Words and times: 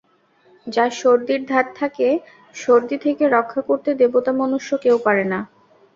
যার 0.67 0.91
সর্দির 0.99 1.41
ধাত 1.45 1.67
তাকে 1.77 2.07
সর্দি 2.55 2.97
থেকে 3.05 3.23
রক্ষা 3.35 3.61
করতে 3.69 3.89
দেবতা 4.01 4.31
মনুষ্য 4.39 4.69
কেউ 4.83 4.97
পারে 5.05 5.23
না। 5.25 5.39